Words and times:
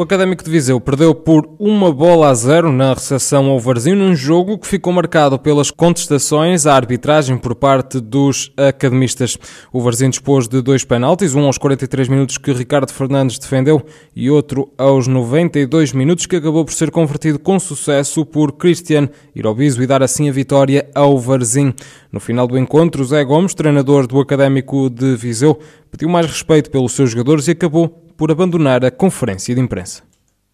O 0.00 0.02
Académico 0.02 0.42
de 0.42 0.50
Viseu 0.50 0.80
perdeu 0.80 1.14
por 1.14 1.46
uma 1.58 1.92
bola 1.92 2.30
a 2.30 2.34
zero 2.34 2.72
na 2.72 2.94
recepção 2.94 3.50
ao 3.50 3.60
Varzim 3.60 3.94
num 3.94 4.14
jogo 4.16 4.56
que 4.56 4.66
ficou 4.66 4.94
marcado 4.94 5.38
pelas 5.38 5.70
contestações 5.70 6.64
à 6.64 6.74
arbitragem 6.74 7.36
por 7.36 7.54
parte 7.54 8.00
dos 8.00 8.50
academistas. 8.56 9.36
O 9.70 9.78
Varzim 9.82 10.08
dispôs 10.08 10.48
de 10.48 10.62
dois 10.62 10.84
penaltis, 10.84 11.34
um 11.34 11.44
aos 11.44 11.58
43 11.58 12.08
minutos 12.08 12.38
que 12.38 12.50
Ricardo 12.50 12.90
Fernandes 12.94 13.38
defendeu 13.38 13.84
e 14.16 14.30
outro 14.30 14.72
aos 14.78 15.06
92 15.06 15.92
minutos 15.92 16.24
que 16.24 16.36
acabou 16.36 16.64
por 16.64 16.72
ser 16.72 16.90
convertido 16.90 17.38
com 17.38 17.60
sucesso 17.60 18.24
por 18.24 18.52
Cristian 18.52 19.06
Irobiso 19.36 19.82
e 19.82 19.86
dar 19.86 20.02
assim 20.02 20.30
a 20.30 20.32
vitória 20.32 20.88
ao 20.94 21.18
Varzim. 21.18 21.74
No 22.10 22.20
final 22.20 22.46
do 22.46 22.56
encontro, 22.56 23.04
Zé 23.04 23.22
Gomes, 23.22 23.52
treinador 23.52 24.06
do 24.06 24.18
Académico 24.18 24.88
de 24.88 25.14
Viseu, 25.14 25.58
pediu 25.90 26.08
mais 26.08 26.24
respeito 26.24 26.70
pelos 26.70 26.92
seus 26.92 27.10
jogadores 27.10 27.48
e 27.48 27.50
acabou 27.50 28.09
por 28.20 28.30
abandonar 28.30 28.84
a 28.84 28.90
conferência 28.90 29.54
de 29.54 29.62
imprensa. 29.62 30.02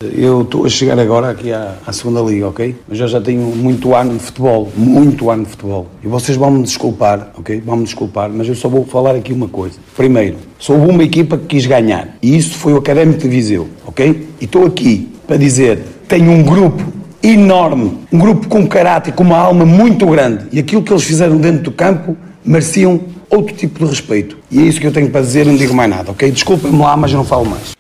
Eu 0.00 0.42
estou 0.42 0.64
a 0.66 0.68
chegar 0.68 0.96
agora 1.00 1.30
aqui 1.30 1.52
à, 1.52 1.74
à, 1.84 1.92
segunda 1.92 2.20
liga, 2.20 2.46
ok? 2.46 2.76
Mas 2.86 3.00
eu 3.00 3.08
já 3.08 3.20
tenho 3.20 3.40
muito 3.40 3.92
ano 3.92 4.12
de 4.12 4.20
futebol, 4.20 4.70
muito 4.76 5.28
ano 5.32 5.42
de 5.42 5.50
futebol. 5.50 5.88
E 6.00 6.06
vocês 6.06 6.38
vão 6.38 6.52
me 6.52 6.62
desculpar, 6.62 7.32
ok? 7.36 7.60
Vão 7.66 7.78
me 7.78 7.82
desculpar, 7.82 8.30
mas 8.30 8.46
eu 8.46 8.54
só 8.54 8.68
vou 8.68 8.84
falar 8.84 9.16
aqui 9.16 9.32
uma 9.32 9.48
coisa. 9.48 9.80
Primeiro, 9.96 10.36
sou 10.60 10.76
uma 10.76 11.02
equipa 11.02 11.36
que 11.36 11.46
quis 11.46 11.66
ganhar. 11.66 12.16
E 12.22 12.36
isso 12.36 12.56
foi 12.56 12.72
o 12.72 12.76
Académico 12.76 13.18
de 13.18 13.28
Viseu, 13.28 13.68
ok? 13.84 14.28
E 14.40 14.44
estou 14.44 14.64
aqui 14.64 15.10
para 15.26 15.36
dizer, 15.36 15.80
tenho 16.06 16.30
um 16.30 16.44
grupo 16.44 16.84
enorme, 17.20 17.98
um 18.12 18.18
grupo 18.18 18.46
com 18.46 18.64
caráter, 18.68 19.12
com 19.12 19.24
uma 19.24 19.38
alma 19.38 19.66
muito 19.66 20.06
grande. 20.06 20.46
E 20.52 20.60
aquilo 20.60 20.84
que 20.84 20.92
eles 20.92 21.02
fizeram 21.02 21.36
dentro 21.36 21.64
do 21.64 21.72
campo 21.72 22.16
mereciam 22.46 23.00
outro 23.28 23.54
tipo 23.54 23.80
de 23.80 23.86
respeito. 23.86 24.38
E 24.50 24.60
é 24.60 24.62
isso 24.62 24.80
que 24.80 24.86
eu 24.86 24.92
tenho 24.92 25.10
para 25.10 25.20
dizer, 25.20 25.46
não 25.46 25.56
digo 25.56 25.74
mais 25.74 25.90
nada, 25.90 26.12
ok? 26.12 26.30
Desculpem-me 26.30 26.78
lá, 26.78 26.96
mas 26.96 27.12
não 27.12 27.24
falo 27.24 27.46
mais. 27.46 27.74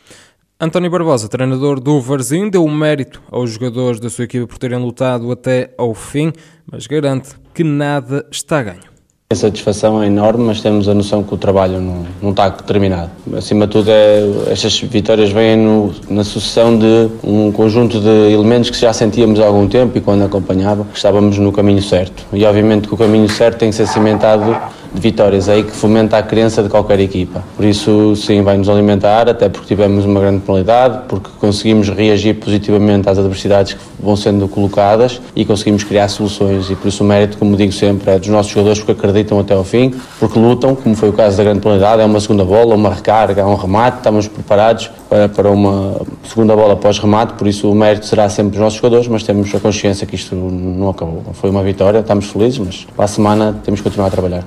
António 0.58 0.90
Barbosa, 0.90 1.28
treinador 1.28 1.78
do 1.78 2.00
Varzim, 2.00 2.48
deu 2.48 2.66
mérito 2.66 3.22
aos 3.30 3.50
jogadores 3.50 4.00
da 4.00 4.08
sua 4.08 4.24
equipe 4.24 4.46
por 4.46 4.58
terem 4.58 4.78
lutado 4.78 5.30
até 5.30 5.74
ao 5.76 5.94
fim, 5.94 6.32
mas 6.70 6.86
garante 6.86 7.30
que 7.52 7.62
nada 7.62 8.26
está 8.30 8.62
ganho. 8.62 8.95
A 9.28 9.34
satisfação 9.34 10.00
é 10.00 10.06
enorme, 10.06 10.44
mas 10.44 10.60
temos 10.60 10.88
a 10.88 10.94
noção 10.94 11.20
que 11.20 11.34
o 11.34 11.36
trabalho 11.36 11.80
não, 11.80 12.06
não 12.22 12.30
está 12.30 12.48
terminado. 12.48 13.10
Acima 13.36 13.66
de 13.66 13.72
tudo, 13.72 13.90
é, 13.90 14.22
estas 14.52 14.80
vitórias 14.82 15.32
vêm 15.32 15.56
no, 15.56 15.92
na 16.08 16.22
sucessão 16.22 16.78
de 16.78 17.08
um 17.24 17.50
conjunto 17.50 17.98
de 17.98 18.32
elementos 18.32 18.70
que 18.70 18.78
já 18.78 18.92
sentíamos 18.92 19.40
há 19.40 19.46
algum 19.46 19.66
tempo 19.66 19.98
e 19.98 20.00
quando 20.00 20.22
acompanhava, 20.22 20.86
estávamos 20.94 21.38
no 21.38 21.50
caminho 21.50 21.82
certo. 21.82 22.24
E 22.32 22.44
obviamente 22.44 22.86
que 22.86 22.94
o 22.94 22.96
caminho 22.96 23.28
certo 23.28 23.58
tem 23.58 23.70
que 23.70 23.74
ser 23.74 23.88
cimentado 23.88 24.56
de 24.94 25.00
vitórias, 25.00 25.48
é 25.48 25.54
aí 25.54 25.64
que 25.64 25.72
fomenta 25.72 26.16
a 26.16 26.22
crença 26.22 26.62
de 26.62 26.68
qualquer 26.68 27.00
equipa. 27.00 27.42
Por 27.56 27.64
isso, 27.64 28.14
sim, 28.14 28.42
vai 28.42 28.56
nos 28.56 28.68
alimentar, 28.68 29.28
até 29.28 29.48
porque 29.48 29.66
tivemos 29.66 30.04
uma 30.04 30.20
grande 30.20 30.42
penalidade, 30.42 31.00
porque 31.08 31.30
conseguimos 31.40 31.88
reagir 31.88 32.34
positivamente 32.34 33.08
às 33.08 33.18
adversidades 33.18 33.74
que 33.74 33.80
vão 33.98 34.16
sendo 34.16 34.48
colocadas 34.48 35.20
e 35.34 35.44
conseguimos 35.44 35.84
criar 35.84 36.08
soluções. 36.08 36.70
E 36.70 36.76
por 36.76 36.88
isso 36.88 37.02
o 37.02 37.06
mérito, 37.06 37.38
como 37.38 37.56
digo 37.56 37.72
sempre, 37.72 38.10
é 38.10 38.18
dos 38.18 38.28
nossos 38.28 38.52
jogadores 38.52 38.78
porque 38.78 38.92
acreditam 38.92 39.38
até 39.38 39.54
ao 39.54 39.64
fim, 39.64 39.94
porque 40.18 40.38
lutam, 40.38 40.74
como 40.74 40.94
foi 40.94 41.08
o 41.08 41.12
caso 41.12 41.36
da 41.36 41.44
grande 41.44 41.60
penalidade, 41.60 42.02
é 42.02 42.04
uma 42.04 42.20
segunda 42.20 42.44
bola, 42.44 42.74
uma 42.74 42.92
recarga, 42.92 43.42
é 43.42 43.44
um 43.44 43.54
remate, 43.54 43.98
estamos 43.98 44.28
preparados 44.28 44.90
para, 45.08 45.28
para 45.28 45.50
uma 45.50 46.00
segunda 46.24 46.54
bola 46.54 46.74
após 46.74 46.98
remate, 46.98 47.34
por 47.34 47.46
isso 47.46 47.70
o 47.70 47.74
mérito 47.74 48.06
será 48.06 48.28
sempre 48.28 48.52
dos 48.52 48.60
nossos 48.60 48.78
jogadores, 48.78 49.08
mas 49.08 49.22
temos 49.22 49.54
a 49.54 49.60
consciência 49.60 50.06
que 50.06 50.14
isto 50.14 50.34
não 50.34 50.88
acabou. 50.88 51.22
Foi 51.34 51.50
uma 51.50 51.62
vitória, 51.62 51.98
estamos 51.98 52.26
felizes, 52.26 52.58
mas 52.58 52.86
para 52.94 53.04
a 53.04 53.08
semana 53.08 53.60
temos 53.64 53.80
que 53.80 53.84
continuar 53.84 54.08
a 54.08 54.10
trabalhar. 54.10 54.44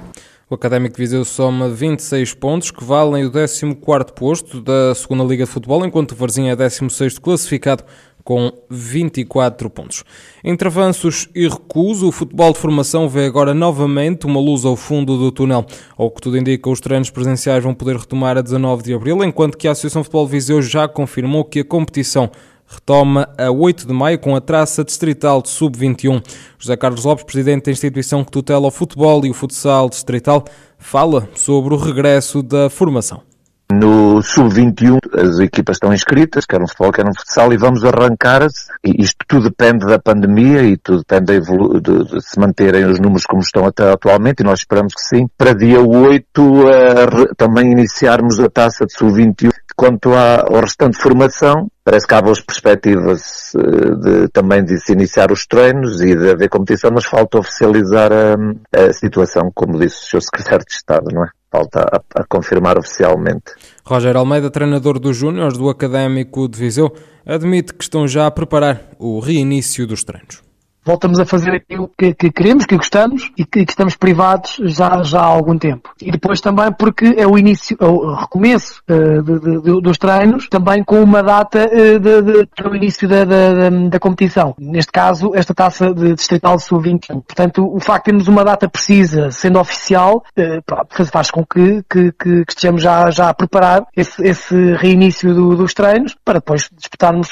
O 0.51 0.55
Académico 0.55 0.95
de 0.95 1.03
Viseu 1.03 1.23
soma 1.23 1.69
26 1.69 2.33
pontos, 2.33 2.71
que 2.71 2.83
valem 2.83 3.23
o 3.23 3.31
14º 3.31 4.13
posto 4.13 4.59
da 4.59 4.95
segunda 4.95 5.23
Liga 5.23 5.45
de 5.45 5.51
Futebol, 5.51 5.85
enquanto 5.85 6.13
o 6.13 6.15
Varzim 6.15 6.47
é 6.47 6.55
16º 6.55 7.19
classificado 7.19 7.83
com 8.23 8.51
24 8.67 9.69
pontos. 9.69 10.03
Entre 10.43 10.67
avanços 10.67 11.29
e 11.35 11.47
recuso, 11.47 12.07
o 12.07 12.11
futebol 12.11 12.51
de 12.51 12.57
formação 12.57 13.07
vê 13.07 13.25
agora 13.25 13.53
novamente 13.53 14.25
uma 14.25 14.39
luz 14.39 14.65
ao 14.65 14.75
fundo 14.75 15.19
do 15.19 15.31
túnel. 15.31 15.67
Ao 15.95 16.09
que 16.09 16.19
tudo 16.19 16.35
indica, 16.35 16.67
os 16.67 16.79
treinos 16.79 17.11
presenciais 17.11 17.63
vão 17.63 17.75
poder 17.75 17.97
retomar 17.97 18.35
a 18.35 18.41
19 18.41 18.81
de 18.81 18.91
abril, 18.95 19.23
enquanto 19.23 19.55
que 19.55 19.67
a 19.67 19.71
Associação 19.73 20.03
Futebol 20.03 20.25
de 20.25 20.31
Viseu 20.31 20.63
já 20.63 20.87
confirmou 20.87 21.45
que 21.45 21.59
a 21.59 21.63
competição 21.63 22.31
retoma 22.69 23.27
a 23.35 23.49
8 23.49 23.87
de 23.87 23.93
maio 23.93 24.19
com 24.19 24.35
a 24.35 24.41
traça 24.41 24.83
distrital 24.83 25.41
de 25.41 25.49
sub-21. 25.49 26.23
José 26.59 26.77
Carlos 26.77 27.03
Lopes, 27.03 27.25
presidente 27.25 27.65
da 27.65 27.71
instituição 27.71 28.23
que 28.23 28.31
tutela 28.31 28.67
o 28.67 28.71
futebol 28.71 29.25
e 29.25 29.31
o 29.31 29.33
futsal 29.33 29.89
distrital, 29.89 30.45
fala 30.77 31.27
sobre 31.33 31.73
o 31.73 31.77
regresso 31.77 32.43
da 32.43 32.69
formação. 32.69 33.28
No 33.71 34.19
sub-21 34.23 34.97
as 35.15 35.37
equipas 35.37 35.75
estão 35.75 35.93
inscritas, 35.93 36.43
quer 36.43 36.59
no 36.59 36.67
futebol, 36.67 36.91
quer 36.91 37.05
no 37.05 37.13
futsal, 37.15 37.53
e 37.53 37.57
vamos 37.57 37.85
arrancar, 37.85 38.47
e 38.83 39.03
isto 39.03 39.23
tudo 39.27 39.43
depende 39.43 39.85
da 39.85 39.99
pandemia 39.99 40.63
e 40.63 40.75
tudo 40.75 41.03
depende 41.07 41.39
de, 41.39 41.79
de, 41.79 42.03
de, 42.05 42.21
se 42.21 42.39
manterem 42.39 42.85
os 42.85 42.99
números 42.99 43.27
como 43.27 43.41
estão 43.41 43.67
até 43.67 43.91
atualmente, 43.91 44.39
e 44.39 44.43
nós 44.43 44.59
esperamos 44.59 44.95
que 44.95 45.01
sim, 45.03 45.27
para 45.37 45.53
dia 45.53 45.79
8 45.81 46.41
uh, 46.41 47.35
também 47.37 47.71
iniciarmos 47.71 48.39
a 48.39 48.49
taça 48.49 48.87
de 48.87 48.93
sub-21. 48.93 49.51
Quanto 49.75 50.13
à, 50.13 50.41
ao 50.41 50.61
restante 50.61 50.97
formação, 50.97 51.67
parece 51.85 52.07
que 52.07 52.13
há 52.15 52.21
boas 52.23 52.41
perspectivas 52.41 53.53
uh, 53.53 53.95
de, 53.97 54.27
também 54.29 54.63
de 54.63 54.79
se 54.79 54.93
iniciar 54.93 55.31
os 55.31 55.45
treinos 55.45 56.01
e 56.01 56.15
de 56.15 56.31
haver 56.31 56.49
competição, 56.49 56.89
mas 56.91 57.05
falta 57.05 57.37
oficializar 57.37 58.11
a, 58.11 58.35
a 58.81 58.93
situação, 58.93 59.51
como 59.53 59.77
disse 59.77 59.97
o 59.97 60.19
Sr. 60.19 60.21
Secretário 60.23 60.65
de 60.65 60.73
Estado, 60.73 61.05
não 61.13 61.23
é? 61.23 61.29
Falta 61.51 61.81
a, 61.81 62.21
a, 62.21 62.23
confirmar 62.25 62.77
oficialmente. 62.77 63.53
Roger 63.85 64.15
Almeida, 64.15 64.49
treinador 64.49 64.99
dos 64.99 65.17
Júniores 65.17 65.57
do 65.57 65.69
Académico 65.69 66.47
de 66.47 66.59
Viseu, 66.59 66.93
admite 67.25 67.73
que 67.73 67.83
estão 67.83 68.07
já 68.07 68.27
a 68.27 68.31
preparar 68.31 68.91
o 68.99 69.19
reinício 69.19 69.87
dos 69.87 70.03
treinos 70.03 70.48
voltamos 70.89 71.19
a 71.19 71.25
fazer 71.25 71.51
aquilo 71.51 71.89
que, 71.95 72.15
que 72.15 72.31
queremos, 72.31 72.65
que 72.65 72.75
gostamos 72.75 73.31
e 73.37 73.45
que, 73.45 73.63
que, 73.63 73.71
estamos 73.71 73.95
privados 73.95 74.59
já, 74.63 75.03
já 75.03 75.19
há 75.19 75.25
algum 75.25 75.55
tempo. 75.55 75.91
E 76.01 76.09
depois 76.09 76.41
também 76.41 76.71
porque 76.71 77.13
é 77.15 77.27
o 77.27 77.37
início, 77.37 77.77
é 77.79 77.85
o 77.85 78.15
recomeço 78.15 78.81
uh, 78.89 79.21
de, 79.21 79.39
de, 79.39 79.81
dos 79.81 79.97
treinos, 79.99 80.47
também 80.49 80.83
com 80.83 80.99
uma 81.03 81.21
data 81.21 81.69
uh, 81.71 81.99
de, 81.99 82.21
de, 82.23 82.47
para 82.55 82.71
o 82.71 82.75
início 82.75 83.07
da, 83.07 83.23
da, 83.23 83.69
da, 83.69 83.99
competição. 83.99 84.55
Neste 84.57 84.91
caso, 84.91 85.31
esta 85.35 85.53
taça 85.53 85.93
de 85.93 86.15
Distrital 86.15 86.57
Sub-21. 86.57 87.23
Portanto, 87.23 87.71
o 87.71 87.79
facto 87.79 88.05
de 88.05 88.11
termos 88.11 88.27
uma 88.27 88.43
data 88.43 88.67
precisa, 88.67 89.29
sendo 89.29 89.59
oficial, 89.59 90.23
uh, 90.37 91.05
faz 91.05 91.29
com 91.29 91.45
que, 91.45 91.83
que, 91.87 92.11
que, 92.13 92.43
estejamos 92.49 92.81
já, 92.81 93.11
já 93.11 93.29
a 93.29 93.33
preparar 93.33 93.85
esse, 93.95 94.23
esse 94.23 94.73
reinício 94.73 95.35
do, 95.35 95.55
dos 95.55 95.73
treinos 95.75 96.15
para 96.25 96.39
depois 96.39 96.67
disputarmos 96.75 97.29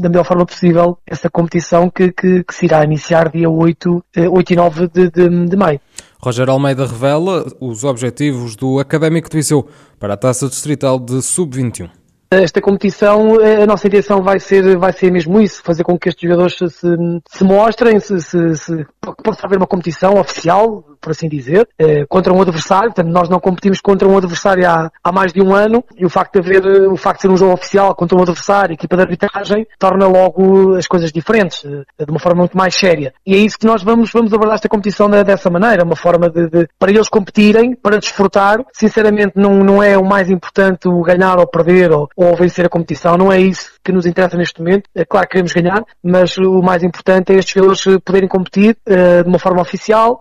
da 0.00 0.08
melhor 0.08 0.24
forma 0.24 0.46
possível 0.46 0.98
essa 1.06 1.28
competição 1.28 1.90
que, 1.90 2.12
que 2.12 2.27
que, 2.28 2.44
que 2.44 2.54
se 2.54 2.66
irá 2.66 2.84
iniciar 2.84 3.30
dia 3.30 3.48
8, 3.48 4.04
8 4.30 4.50
eh, 4.50 4.52
e 4.52 4.56
9 4.56 4.88
de, 4.88 5.10
de, 5.10 5.46
de 5.46 5.56
maio. 5.56 5.80
Roger 6.20 6.48
Almeida 6.50 6.86
revela 6.86 7.46
os 7.60 7.84
objetivos 7.84 8.56
do 8.56 8.78
Académico 8.78 9.30
de 9.30 9.36
Viseu 9.36 9.68
para 9.98 10.14
a 10.14 10.16
Taça 10.16 10.48
Distrital 10.48 10.98
de 10.98 11.22
Sub-21 11.22 11.90
esta 12.30 12.60
competição, 12.60 13.40
eh, 13.40 13.62
a 13.62 13.66
nossa 13.66 13.86
intenção 13.86 14.22
vai 14.22 14.38
ser, 14.38 14.76
vai 14.76 14.92
ser 14.92 15.10
mesmo 15.10 15.40
isso, 15.40 15.62
fazer 15.62 15.82
com 15.82 15.98
que 15.98 16.10
estes 16.10 16.28
jogadores 16.28 16.56
se, 16.58 16.96
se 17.26 17.42
mostrem, 17.42 17.98
se, 18.00 18.20
se, 18.20 18.54
se, 18.54 18.86
possa 19.24 19.46
haver 19.46 19.56
uma 19.56 19.66
competição 19.66 20.20
oficial, 20.20 20.84
por 21.00 21.10
assim 21.10 21.28
dizer, 21.28 21.68
eh, 21.78 22.04
contra 22.08 22.32
um 22.32 22.40
adversário. 22.40 22.92
Portanto, 22.92 23.12
nós 23.12 23.28
não 23.28 23.40
competimos 23.40 23.80
contra 23.80 24.06
um 24.06 24.16
adversário 24.16 24.68
há, 24.68 24.90
há 25.02 25.12
mais 25.12 25.32
de 25.32 25.42
um 25.42 25.54
ano 25.54 25.84
e 25.96 26.04
o 26.04 26.10
facto 26.10 26.34
de 26.34 26.40
haver, 26.40 26.88
o 26.90 26.96
facto 26.96 27.18
de 27.18 27.22
ser 27.22 27.30
um 27.30 27.36
jogo 27.36 27.52
oficial 27.52 27.94
contra 27.94 28.16
um 28.16 28.22
adversário, 28.22 28.74
equipa 28.74 28.96
de 28.96 29.02
arbitragem, 29.02 29.66
torna 29.78 30.06
logo 30.06 30.76
as 30.76 30.86
coisas 30.86 31.12
diferentes, 31.12 31.64
eh, 31.64 32.04
de 32.04 32.10
uma 32.10 32.20
forma 32.20 32.40
muito 32.40 32.56
mais 32.56 32.74
séria. 32.74 33.12
E 33.26 33.34
é 33.34 33.38
isso 33.38 33.58
que 33.58 33.66
nós 33.66 33.82
vamos, 33.82 34.10
vamos 34.12 34.32
abordar 34.32 34.54
esta 34.54 34.68
competição 34.68 35.08
dessa 35.08 35.50
maneira, 35.50 35.84
uma 35.84 35.96
forma 35.96 36.28
de, 36.28 36.48
de 36.48 36.68
para 36.78 36.90
eles 36.90 37.08
competirem, 37.08 37.74
para 37.74 37.98
desfrutar. 37.98 38.64
Sinceramente, 38.72 39.32
não, 39.36 39.58
não 39.64 39.82
é 39.82 39.96
o 39.96 40.04
mais 40.04 40.30
importante 40.30 40.88
o 40.88 41.02
ganhar 41.02 41.38
ou 41.38 41.46
perder 41.46 41.92
ou, 41.92 42.08
ou 42.16 42.36
vencer 42.36 42.66
a 42.66 42.68
competição, 42.68 43.16
não 43.16 43.32
é 43.32 43.40
isso 43.40 43.72
que 43.84 43.92
nos 43.92 44.06
interessa 44.06 44.36
neste 44.36 44.60
momento. 44.60 44.88
É 44.94 45.04
claro 45.04 45.26
que 45.26 45.32
queremos 45.32 45.52
ganhar, 45.52 45.82
mas 46.02 46.36
o 46.36 46.60
mais 46.62 46.82
importante 46.82 47.32
é 47.32 47.36
estes 47.36 47.54
jogadores 47.54 47.82
poderem 48.04 48.28
competir 48.28 48.76
uh, 48.86 49.22
de 49.22 49.28
uma 49.28 49.38
forma 49.38 49.62
oficial, 49.62 50.20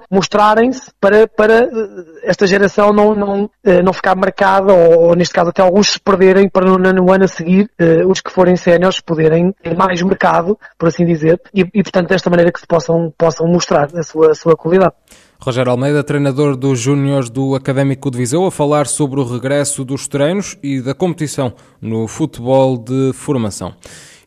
para, 1.00 1.28
para 1.28 1.66
uh, 1.66 2.06
esta 2.24 2.48
geração 2.48 2.94
não, 2.94 3.16
não, 3.16 3.44
uh, 3.46 3.84
não 3.84 3.94
ficar 3.94 4.16
marcada, 4.16 4.74
ou, 4.74 5.16
neste 5.16 5.34
caso 5.34 5.50
até 5.50 5.62
alguns 5.62 5.92
se 5.92 6.00
perderem 6.00 6.50
para 6.50 6.66
no, 6.66 6.78
no 6.78 7.12
ano 7.12 7.26
a 7.26 7.28
seguir, 7.28 7.70
os 8.08 8.22
que 8.22 8.32
forem 8.32 8.56
séniores 8.56 9.00
poderem 9.00 9.54
ter 9.64 9.76
mais 9.76 10.02
mercado, 10.02 10.58
por 10.78 10.88
assim 10.88 11.06
dizer, 11.06 11.40
e, 11.54 11.62
e 11.62 11.84
portanto 11.84 12.10
desta 12.10 12.30
maneira 12.30 12.52
que 12.52 12.60
se 12.60 12.68
possam, 12.68 13.14
possam 13.18 13.48
mostrar 13.48 13.88
a 13.96 14.04
sua, 14.04 14.32
a 14.32 14.36
sua 14.36 14.56
qualidade. 14.56 14.94
Roger 15.40 15.68
Almeida, 15.68 16.04
treinador 16.04 16.56
dos 16.56 16.80
Júniores 16.80 17.30
do 17.30 17.56
Académico 17.56 18.10
de 18.10 18.18
Viseu, 18.18 18.46
a 18.46 18.52
falar 18.52 18.88
sobre 18.88 19.20
o 19.20 19.24
regresso 19.24 19.86
dos 19.86 20.08
treinos 20.08 20.58
e 20.64 20.82
da 20.82 20.96
competição 20.96 21.54
no 21.80 22.08
futebol 22.08 22.78
de 22.78 23.12
formação. 23.14 23.74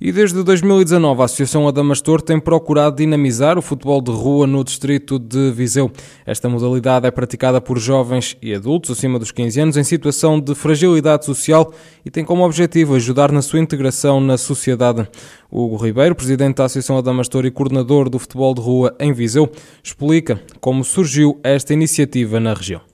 E 0.03 0.11
desde 0.11 0.43
2019 0.43 1.21
a 1.21 1.27
Associação 1.27 1.69
Adamastor 1.69 2.23
tem 2.23 2.41
procurado 2.41 2.97
dinamizar 2.97 3.59
o 3.59 3.63
futebol 3.63 4.01
de 4.01 4.11
rua 4.11 4.47
no 4.47 4.65
distrito 4.65 5.19
de 5.19 5.51
Viseu. 5.51 5.93
Esta 6.25 6.49
modalidade 6.49 7.07
é 7.07 7.11
praticada 7.11 7.61
por 7.61 7.79
jovens 7.79 8.35
e 8.41 8.55
adultos 8.55 8.91
acima 8.91 9.19
dos 9.19 9.31
15 9.31 9.61
anos 9.61 9.77
em 9.77 9.85
situação 9.85 10.41
de 10.41 10.55
fragilidade 10.55 11.27
social 11.27 11.75
e 12.03 12.11
tem 12.11 12.25
como 12.25 12.47
objetivo 12.47 12.95
ajudar 12.95 13.31
na 13.31 13.43
sua 13.43 13.61
integração 13.61 14.23
na 14.23 14.39
sociedade. 14.39 15.07
Hugo 15.53 15.77
Ribeiro, 15.77 16.15
presidente 16.15 16.57
da 16.57 16.65
Associação 16.65 16.97
Adamastor 16.97 17.45
e 17.45 17.51
coordenador 17.51 18.09
do 18.09 18.19
futebol 18.19 18.55
de 18.55 18.63
rua 18.63 18.97
em 18.99 19.13
Viseu, 19.13 19.53
explica 19.85 20.41
como 20.63 20.83
surgiu 20.83 21.39
esta 21.45 21.75
iniciativa 21.75 22.41
na 22.41 22.55
região 22.55 22.90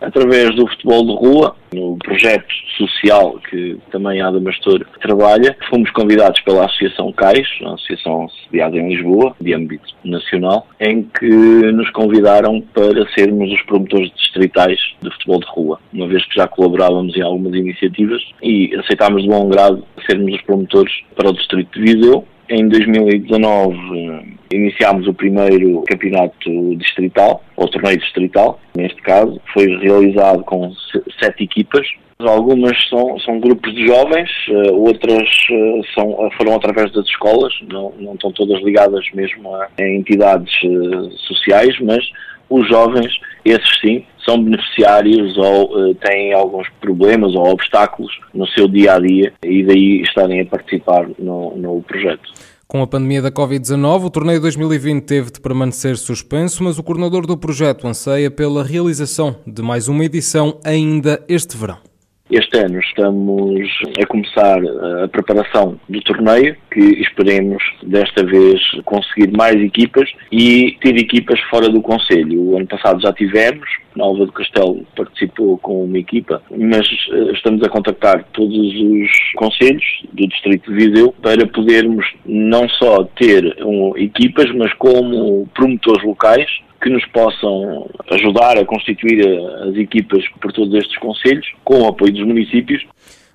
através 0.00 0.54
do 0.54 0.66
futebol 0.68 1.04
de 1.04 1.12
rua, 1.12 1.56
no 1.72 1.96
projeto 1.98 2.46
social 2.76 3.38
que 3.50 3.78
também 3.90 4.20
a 4.20 4.28
Adamastor 4.28 4.84
trabalha, 5.00 5.56
fomos 5.70 5.90
convidados 5.90 6.40
pela 6.40 6.66
Associação 6.66 7.12
CAIS, 7.12 7.46
a 7.64 7.74
associação 7.74 8.28
sediada 8.44 8.76
em 8.76 8.88
Lisboa, 8.88 9.34
de 9.40 9.54
âmbito 9.54 9.94
nacional, 10.04 10.66
em 10.80 11.02
que 11.02 11.26
nos 11.26 11.90
convidaram 11.90 12.60
para 12.74 13.06
sermos 13.14 13.52
os 13.52 13.62
promotores 13.62 14.10
distritais 14.14 14.78
de 15.00 15.10
futebol 15.10 15.40
de 15.40 15.46
rua, 15.48 15.80
uma 15.92 16.08
vez 16.08 16.24
que 16.26 16.34
já 16.34 16.46
colaborávamos 16.46 17.16
em 17.16 17.22
algumas 17.22 17.54
iniciativas 17.54 18.22
e 18.42 18.74
aceitámos 18.76 19.22
de 19.22 19.28
bom 19.28 19.48
grado 19.48 19.84
sermos 20.08 20.34
os 20.34 20.42
promotores 20.42 20.92
para 21.14 21.30
o 21.30 21.32
distrito 21.32 21.80
de 21.80 21.94
Viseu 21.94 22.26
em 22.48 22.68
2019 22.68 24.36
iniciámos 24.52 25.06
o 25.06 25.14
primeiro 25.14 25.82
campeonato 25.82 26.76
distrital, 26.76 27.42
ou 27.56 27.68
torneio 27.68 27.98
distrital, 27.98 28.60
neste 28.76 29.00
caso, 29.02 29.40
foi 29.52 29.66
realizado 29.78 30.42
com 30.44 30.72
sete 31.20 31.44
equipas. 31.44 31.86
Algumas 32.18 32.76
são, 32.88 33.18
são 33.20 33.38
grupos 33.40 33.74
de 33.74 33.86
jovens, 33.86 34.30
eh, 34.48 34.70
outras 34.72 35.28
eh, 35.50 35.80
são, 35.94 36.30
foram 36.38 36.54
através 36.54 36.90
das 36.92 37.04
escolas, 37.06 37.52
não, 37.70 37.92
não 37.98 38.14
estão 38.14 38.32
todas 38.32 38.62
ligadas 38.62 39.04
mesmo 39.12 39.54
a, 39.54 39.68
a 39.78 39.86
entidades 39.86 40.50
eh, 40.64 41.10
sociais, 41.26 41.78
mas 41.80 42.02
os 42.48 42.66
jovens, 42.68 43.12
esses 43.44 43.80
sim, 43.80 44.06
são 44.26 44.42
beneficiários 44.42 45.36
ou 45.38 45.90
uh, 45.90 45.94
têm 45.94 46.32
alguns 46.32 46.68
problemas 46.80 47.34
ou 47.34 47.46
obstáculos 47.48 48.12
no 48.34 48.46
seu 48.48 48.68
dia 48.68 48.94
a 48.94 48.98
dia 48.98 49.32
e 49.44 49.62
daí 49.62 50.02
estarem 50.02 50.40
a 50.40 50.46
participar 50.46 51.08
no, 51.18 51.56
no 51.56 51.82
projeto. 51.82 52.28
Com 52.68 52.82
a 52.82 52.86
pandemia 52.86 53.22
da 53.22 53.30
Covid-19, 53.30 54.06
o 54.06 54.10
torneio 54.10 54.40
2020 54.40 55.04
teve 55.04 55.30
de 55.30 55.40
permanecer 55.40 55.96
suspenso, 55.96 56.64
mas 56.64 56.78
o 56.78 56.82
coordenador 56.82 57.24
do 57.24 57.38
projeto 57.38 57.86
anseia 57.86 58.28
pela 58.28 58.64
realização 58.64 59.36
de 59.46 59.62
mais 59.62 59.86
uma 59.86 60.04
edição 60.04 60.58
ainda 60.64 61.24
este 61.28 61.56
verão. 61.56 61.78
Este 62.28 62.58
ano 62.58 62.80
estamos 62.80 63.70
a 64.02 64.06
começar 64.06 64.58
a 65.04 65.06
preparação 65.06 65.78
do 65.88 66.00
torneio, 66.00 66.56
que 66.72 66.80
esperemos 67.00 67.62
desta 67.84 68.24
vez 68.24 68.60
conseguir 68.84 69.30
mais 69.30 69.54
equipas 69.54 70.10
e 70.32 70.76
ter 70.80 70.96
equipas 70.96 71.40
fora 71.42 71.68
do 71.68 71.80
Conselho. 71.80 72.42
O 72.42 72.56
ano 72.56 72.66
passado 72.66 73.00
já 73.00 73.12
tivemos, 73.12 73.68
Nalva 73.94 74.26
do 74.26 74.32
Castelo 74.32 74.84
participou 74.96 75.56
com 75.58 75.84
uma 75.84 75.98
equipa, 75.98 76.42
mas 76.50 76.88
eh, 77.12 77.32
estamos 77.32 77.62
a 77.62 77.68
contactar 77.68 78.24
todos 78.32 78.56
os 78.56 79.10
conselhos 79.36 79.84
do 80.12 80.26
Distrito 80.26 80.72
de 80.72 80.84
Viseu 80.84 81.14
para 81.22 81.46
podermos 81.46 82.04
não 82.26 82.68
só 82.68 83.04
ter 83.04 83.56
um, 83.64 83.96
equipas, 83.96 84.52
mas 84.52 84.72
como 84.74 85.46
promotores 85.54 86.04
locais 86.04 86.50
que 86.86 86.90
nos 86.90 87.04
possam 87.06 87.90
ajudar 88.12 88.56
a 88.56 88.64
constituir 88.64 89.20
as 89.68 89.74
equipas 89.74 90.24
por 90.40 90.52
todos 90.52 90.72
estes 90.72 90.96
conselhos, 90.98 91.44
com 91.64 91.82
o 91.82 91.88
apoio 91.88 92.12
dos 92.12 92.24
municípios. 92.24 92.86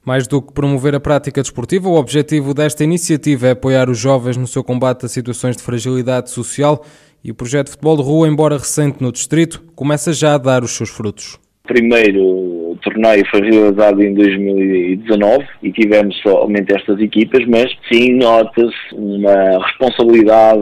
Mais 0.06 0.26
do 0.26 0.42
que 0.42 0.54
promover 0.54 0.96
a 0.96 1.02
prática 1.02 1.42
desportiva, 1.42 1.90
o 1.90 1.96
objetivo 1.96 2.54
desta 2.54 2.86
iniciativa 2.86 3.48
é 3.48 3.52
apoiar 3.52 3.90
os 3.90 4.00
jovens 4.00 4.38
no 4.38 4.48
seu 4.48 4.64
combate 4.64 5.06
a 5.06 5.10
situações 5.10 5.58
de 5.58 5.64
fragilidade 5.64 6.30
social 6.30 6.86
e 7.22 7.30
o 7.30 7.36
projeto 7.36 7.66
de 7.66 7.72
futebol 7.72 7.98
de 7.98 8.04
rua, 8.04 8.26
embora 8.26 8.58
recente 8.58 9.02
no 9.02 9.12
distrito, 9.12 9.62
começa 9.76 10.14
já 10.14 10.36
a 10.36 10.38
dar 10.38 10.64
os 10.64 10.72
seus 10.72 10.90
frutos. 10.90 11.38
Primeiro 11.64 12.51
torneio 12.82 13.24
foi 13.30 13.42
realizado 13.42 14.02
em 14.02 14.14
2019 14.14 15.46
e 15.64 15.72
tivemos 15.72 16.18
somente 16.22 16.74
estas 16.76 17.00
equipas, 17.00 17.46
mas 17.48 17.72
sim 17.92 18.14
nota-se 18.14 18.76
uma 18.94 19.64
responsabilidade 19.66 20.62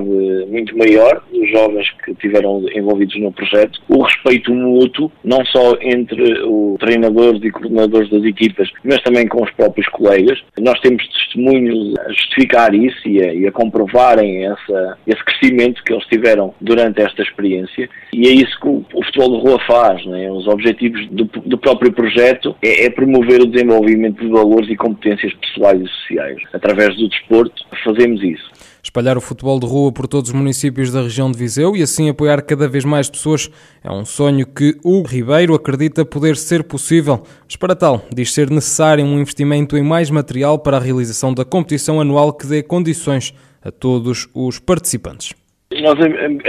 muito 0.49 0.77
maior 0.77 1.21
dos 1.31 1.49
jovens 1.49 1.89
que 2.03 2.13
tiveram 2.15 2.63
envolvidos 2.73 3.19
no 3.19 3.31
projeto, 3.31 3.79
o 3.89 4.03
respeito 4.03 4.53
mútuo, 4.53 5.11
não 5.23 5.43
só 5.45 5.77
entre 5.81 6.41
os 6.43 6.77
treinadores 6.79 7.41
e 7.43 7.51
coordenadores 7.51 8.09
das 8.09 8.23
equipas, 8.23 8.69
mas 8.83 9.01
também 9.01 9.27
com 9.27 9.43
os 9.43 9.51
próprios 9.51 9.87
colegas. 9.87 10.39
Nós 10.59 10.79
temos 10.81 11.07
testemunhos 11.07 11.93
a 11.99 12.09
justificar 12.09 12.73
isso 12.73 13.07
e 13.07 13.23
a, 13.23 13.33
e 13.33 13.47
a 13.47 13.51
comprovarem 13.51 14.45
essa, 14.45 14.97
esse 15.07 15.23
crescimento 15.23 15.83
que 15.83 15.93
eles 15.93 16.05
tiveram 16.05 16.53
durante 16.61 17.01
esta 17.01 17.21
experiência 17.21 17.89
e 18.13 18.27
é 18.27 18.31
isso 18.31 18.59
que 18.59 18.67
o, 18.67 18.85
o 18.93 19.05
futebol 19.05 19.37
de 19.37 19.47
rua 19.47 19.59
faz, 19.65 20.05
né? 20.05 20.31
os 20.31 20.47
objetivos 20.47 21.07
do, 21.09 21.25
do 21.25 21.57
próprio 21.57 21.91
projeto 21.91 22.08
projeto 22.09 22.55
é, 22.61 22.85
é, 22.85 22.89
promover 22.89 23.41
o 23.41 23.45
desenvolvimento 23.45 24.19
de 24.19 24.29
valores 24.29 24.69
e 24.69 24.75
competências 24.75 25.33
pessoais 25.35 25.81
e 25.81 25.87
sociais. 25.87 26.37
Através 26.51 26.95
do 26.95 27.07
desporto, 27.07 27.63
fazemos 27.83 28.21
isso. 28.23 28.49
Espalhar 28.81 29.17
o 29.17 29.21
futebol 29.21 29.59
de 29.59 29.67
rua 29.67 29.91
por 29.91 30.07
todos 30.07 30.29
os 30.29 30.35
municípios 30.35 30.91
da 30.91 31.03
região 31.03 31.31
de 31.31 31.37
Viseu 31.37 31.75
e 31.75 31.83
assim 31.83 32.09
apoiar 32.09 32.41
cada 32.41 32.67
vez 32.67 32.83
mais 32.85 33.09
pessoas 33.09 33.49
é 33.83 33.91
um 33.91 34.05
sonho 34.05 34.47
que 34.47 34.77
Hugo 34.83 35.07
Ribeiro 35.07 35.53
acredita 35.53 36.05
poder 36.05 36.35
ser 36.35 36.63
possível. 36.63 37.21
Mas 37.45 37.55
para 37.55 37.75
tal, 37.75 38.03
diz 38.13 38.33
ser 38.33 38.49
necessário 38.49 39.05
um 39.05 39.19
investimento 39.19 39.77
em 39.77 39.83
mais 39.83 40.09
material 40.09 40.57
para 40.57 40.77
a 40.77 40.79
realização 40.79 41.33
da 41.33 41.45
competição 41.45 41.99
anual 41.99 42.33
que 42.33 42.47
dê 42.47 42.63
condições 42.63 43.33
a 43.61 43.69
todos 43.69 44.27
os 44.33 44.57
participantes. 44.59 45.38
Nós 45.71 45.99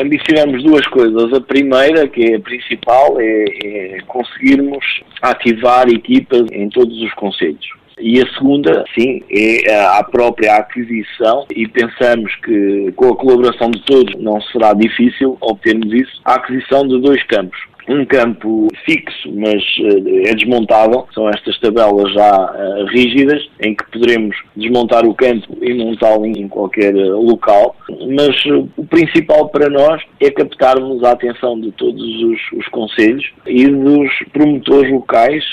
ambicionamos 0.03 0.65
duas 0.65 0.87
coisas. 0.87 1.31
A 1.35 1.41
primeira, 1.43 2.09
que 2.09 2.33
é 2.33 2.37
a 2.37 2.41
principal, 2.41 3.21
é, 3.21 3.45
é 3.63 4.01
conseguirmos 4.07 4.83
ativar 5.21 5.87
equipas 5.91 6.47
em 6.51 6.71
todos 6.71 7.03
os 7.03 7.13
conselhos. 7.13 7.69
E 7.99 8.19
a 8.19 8.27
segunda, 8.33 8.83
sim, 8.99 9.23
é 9.31 9.79
a 9.79 10.03
própria 10.03 10.57
aquisição 10.57 11.45
e 11.55 11.69
pensamos 11.69 12.35
que 12.37 12.91
com 12.97 13.13
a 13.13 13.17
colaboração 13.17 13.71
de 13.71 13.85
todos 13.85 14.15
não 14.19 14.41
será 14.41 14.73
difícil 14.73 15.37
obtermos 15.43 15.93
isso, 15.93 16.23
a 16.25 16.37
aquisição 16.37 16.89
de 16.89 16.99
dois 16.99 17.23
campos 17.25 17.61
um 17.91 18.05
campo 18.05 18.69
fixo, 18.85 19.33
mas 19.35 19.63
uh, 19.79 20.29
é 20.29 20.35
desmontável. 20.35 21.07
São 21.13 21.29
estas 21.29 21.59
tabelas 21.59 22.13
já 22.13 22.53
uh, 22.53 22.87
rígidas, 22.87 23.43
em 23.61 23.75
que 23.75 23.85
poderemos 23.91 24.37
desmontar 24.57 25.05
o 25.05 25.15
campo 25.15 25.59
e 25.61 25.75
montá-lo 25.75 26.25
em 26.25 26.49
qualquer 26.49 26.95
uh, 26.95 27.21
local. 27.21 27.77
Mas 28.09 28.35
o 28.77 28.85
principal 28.87 29.49
para 29.49 29.69
nós 29.69 30.03
é 30.21 30.31
captarmos 30.31 31.05
a 31.05 31.13
atenção 31.13 31.61
de 31.61 31.71
todos 31.73 32.03
os, 32.03 32.41
os 32.59 32.69
conselhos 32.69 33.31
e 33.47 33.67
dos 33.67 34.11
promotores 34.33 34.91
locais, 34.91 35.45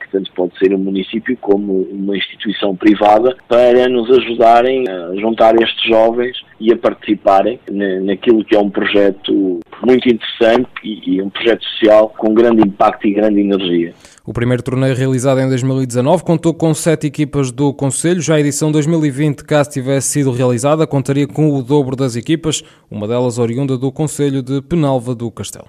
que 0.00 0.10
tanto 0.12 0.30
pode 0.32 0.58
ser 0.58 0.74
um 0.74 0.78
município 0.78 1.36
como 1.40 1.82
uma 1.90 2.16
instituição 2.16 2.76
privada, 2.76 3.36
para 3.48 3.88
nos 3.88 4.10
ajudarem 4.10 4.84
a 4.88 5.14
juntar 5.16 5.54
estes 5.56 5.84
jovens 5.84 6.36
e 6.60 6.72
a 6.72 6.76
participarem 6.76 7.58
naquilo 8.02 8.44
que 8.44 8.54
é 8.54 8.58
um 8.58 8.70
projeto 8.70 9.60
muito 9.84 10.08
interessante 10.08 10.68
e, 10.84 11.16
e 11.16 11.22
um 11.22 11.30
projeto 11.30 11.64
social 11.64 12.14
com 12.16 12.34
grande 12.34 12.62
impacto 12.62 13.06
e 13.06 13.14
grande 13.14 13.40
energia. 13.40 13.94
O 14.26 14.32
primeiro 14.32 14.60
torneio 14.60 14.92
realizado 14.92 15.38
em 15.38 15.48
2019 15.48 16.24
contou 16.24 16.52
com 16.52 16.74
sete 16.74 17.06
equipas 17.06 17.52
do 17.52 17.72
Conselho. 17.72 18.20
Já 18.20 18.34
a 18.34 18.40
edição 18.40 18.72
2020, 18.72 19.44
caso 19.44 19.70
tivesse 19.70 20.08
sido 20.08 20.32
realizada, 20.32 20.84
contaria 20.84 21.28
com 21.28 21.56
o 21.56 21.62
dobro 21.62 21.94
das 21.94 22.16
equipas, 22.16 22.60
uma 22.90 23.06
delas 23.06 23.38
oriunda 23.38 23.78
do 23.78 23.92
Conselho 23.92 24.42
de 24.42 24.60
Penalva 24.62 25.14
do 25.14 25.30
Castelo. 25.30 25.64